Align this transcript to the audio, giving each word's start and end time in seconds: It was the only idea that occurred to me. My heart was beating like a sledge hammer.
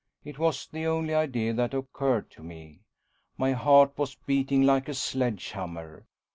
It 0.25 0.39
was 0.39 0.65
the 0.65 0.87
only 0.87 1.13
idea 1.13 1.53
that 1.53 1.75
occurred 1.75 2.31
to 2.31 2.41
me. 2.41 2.79
My 3.37 3.51
heart 3.51 3.95
was 3.99 4.15
beating 4.15 4.63
like 4.63 4.89
a 4.89 4.95
sledge 4.95 5.51
hammer. 5.51 6.07